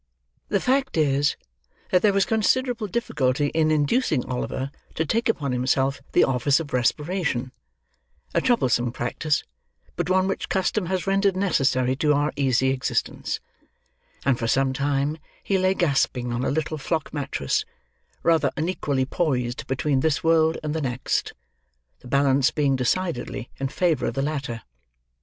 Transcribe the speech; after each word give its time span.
The 0.49 0.59
fact 0.59 0.97
is, 0.97 1.37
that 1.91 2.01
there 2.01 2.11
was 2.11 2.25
considerable 2.25 2.87
difficulty 2.87 3.49
in 3.53 3.69
inducing 3.69 4.25
Oliver 4.25 4.71
to 4.95 5.05
take 5.05 5.29
upon 5.29 5.51
himself 5.51 6.01
the 6.13 6.23
office 6.23 6.59
of 6.59 6.73
respiration,—a 6.73 8.41
troublesome 8.41 8.91
practice, 8.93 9.43
but 9.95 10.09
one 10.09 10.27
which 10.27 10.49
custom 10.49 10.87
has 10.87 11.05
rendered 11.05 11.37
necessary 11.37 11.95
to 11.97 12.15
our 12.15 12.33
easy 12.35 12.69
existence; 12.71 13.39
and 14.25 14.39
for 14.39 14.47
some 14.47 14.73
time 14.73 15.19
he 15.43 15.59
lay 15.59 15.75
gasping 15.75 16.33
on 16.33 16.43
a 16.43 16.49
little 16.49 16.79
flock 16.79 17.13
mattress, 17.13 17.63
rather 18.23 18.49
unequally 18.57 19.05
poised 19.05 19.67
between 19.67 19.99
this 19.99 20.23
world 20.23 20.57
and 20.63 20.73
the 20.73 20.81
next: 20.81 21.33
the 21.99 22.07
balance 22.07 22.49
being 22.49 22.75
decidedly 22.75 23.51
in 23.59 23.67
favour 23.67 24.07
of 24.07 24.15
the 24.15 24.23
latter. 24.23 24.63